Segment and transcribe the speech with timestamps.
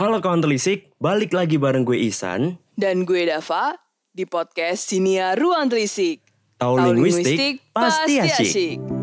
[0.00, 2.56] Halo kawan telisik, balik lagi bareng gue Isan.
[2.72, 3.76] Dan gue Dava
[4.16, 6.24] di podcast Sinia Ruang Telisik.
[6.56, 8.99] Tahu linguistik, pasti asyik.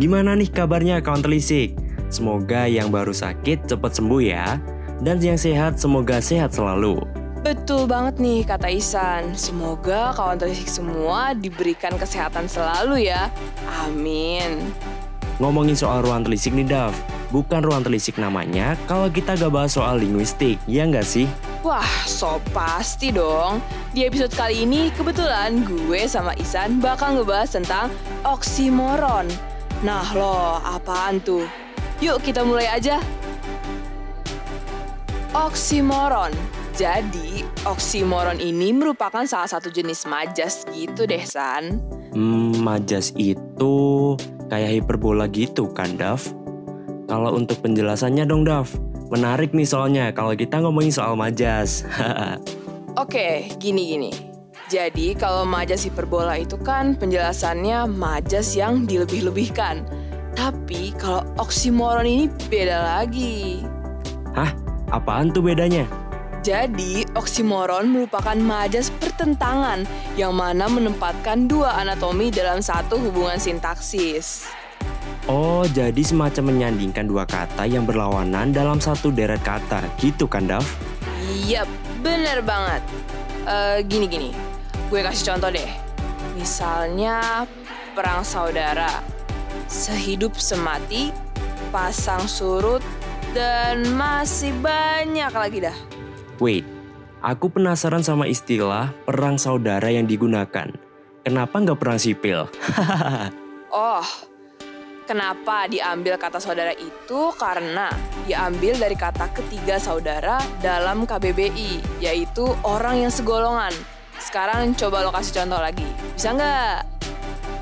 [0.00, 1.76] Gimana nih kabarnya kawan telisik?
[2.08, 4.56] Semoga yang baru sakit cepat sembuh ya.
[5.02, 7.02] Dan yang sehat semoga sehat selalu.
[7.42, 9.34] Betul banget nih kata Isan.
[9.34, 13.28] Semoga kawan telisik semua diberikan kesehatan selalu ya.
[13.82, 14.72] Amin.
[15.42, 16.94] Ngomongin soal ruang telisik nih Dav,
[17.34, 21.26] bukan ruang telisik namanya kalau kita gak bahas soal linguistik, ya nggak sih?
[21.66, 23.58] Wah, so pasti dong.
[23.90, 27.90] Di episode kali ini kebetulan gue sama Isan bakal ngebahas tentang
[28.22, 29.51] oksimoron.
[29.82, 31.42] Nah lo, apaan tuh?
[31.98, 33.02] Yuk kita mulai aja.
[35.34, 36.30] Oksimoron.
[36.72, 41.82] Jadi, oksimoron ini merupakan salah satu jenis majas gitu deh, San.
[42.14, 44.14] Hmm, majas itu
[44.48, 46.22] kayak hiperbola gitu kan, Dav?
[47.10, 48.70] Kalau untuk penjelasannya dong, Dav.
[49.12, 51.84] Menarik nih soalnya kalau kita ngomongin soal majas.
[53.02, 54.31] Oke, gini-gini.
[54.72, 59.84] Jadi kalau majas hiperbola itu kan penjelasannya majas yang dilebih-lebihkan.
[60.32, 63.60] Tapi kalau oksimoron ini beda lagi.
[64.32, 64.48] Hah?
[64.88, 65.84] Apaan tuh bedanya?
[66.40, 69.84] Jadi, oksimoron merupakan majas pertentangan
[70.16, 74.48] yang mana menempatkan dua anatomi dalam satu hubungan sintaksis.
[75.28, 80.64] Oh, jadi semacam menyandingkan dua kata yang berlawanan dalam satu deret kata, gitu kan, Dav?
[81.44, 81.68] Yap,
[82.00, 82.82] bener banget.
[83.46, 84.30] Uh, gini gini,
[84.92, 85.72] Gue kasih contoh deh.
[86.36, 87.48] Misalnya
[87.96, 89.00] perang saudara,
[89.64, 91.08] sehidup semati,
[91.72, 92.84] pasang surut,
[93.32, 95.76] dan masih banyak lagi dah.
[96.44, 96.68] Wait,
[97.24, 100.68] aku penasaran sama istilah perang saudara yang digunakan.
[101.24, 102.44] Kenapa nggak perang sipil?
[103.72, 104.04] oh,
[105.08, 107.32] kenapa diambil kata saudara itu?
[107.40, 107.88] Karena
[108.28, 113.72] diambil dari kata ketiga saudara dalam KBBI, yaitu orang yang segolongan.
[114.22, 115.82] Sekarang coba lo kasih contoh lagi.
[116.14, 116.76] Bisa nggak?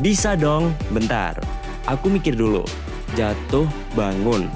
[0.00, 0.72] Bisa dong.
[0.88, 1.36] Bentar.
[1.84, 2.64] Aku mikir dulu.
[3.12, 4.48] Jatuh, bangun.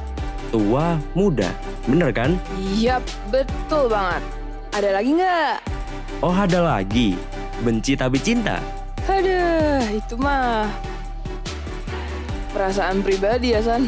[0.49, 1.53] Tua, muda.
[1.85, 2.41] Bener kan?
[2.57, 4.25] Iya, betul banget.
[4.73, 5.55] Ada lagi nggak?
[6.25, 7.21] Oh, ada lagi.
[7.61, 8.65] Benci tapi cinta.
[9.05, 10.73] Aduh, itu mah
[12.57, 13.85] perasaan pribadi ya, San.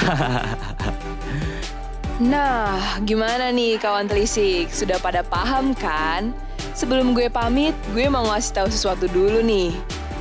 [2.20, 4.68] nah, gimana nih kawan telisik?
[4.70, 6.36] Sudah pada paham kan?
[6.76, 9.72] Sebelum gue pamit, gue mau ngasih tahu sesuatu dulu nih.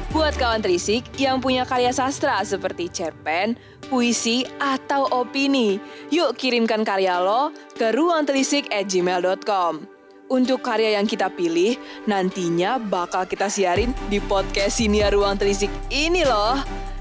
[0.10, 3.54] Buat kawan terisik yang punya karya sastra seperti cerpen,
[3.94, 5.78] puisi, atau opini,
[6.10, 9.86] yuk kirimkan karya lo ke ruangtelisik@gmail.com.
[10.30, 11.78] Untuk karya yang kita pilih,
[12.10, 16.58] nantinya bakal kita siarin di podcast Sinia Ruang Telisik ini loh.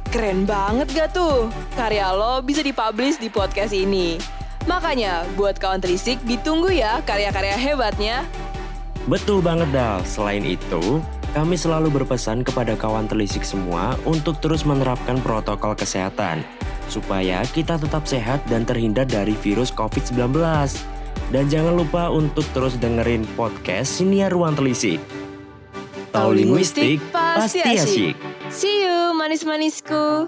[0.08, 1.52] Keren banget gak tuh?
[1.76, 4.37] Karya lo bisa dipublish di podcast ini.
[4.66, 8.26] Makanya, buat kawan telisik, ditunggu ya karya-karya hebatnya.
[9.06, 11.00] Betul banget Dal, selain itu,
[11.32, 16.40] kami selalu berpesan kepada kawan telisik semua untuk terus menerapkan protokol kesehatan,
[16.88, 20.34] supaya kita tetap sehat dan terhindar dari virus COVID-19.
[21.28, 25.00] Dan jangan lupa untuk terus dengerin podcast Sinia Ruang Telisik.
[26.08, 28.16] Tahu linguistik pasti asyik.
[28.48, 30.24] See you manis-manisku.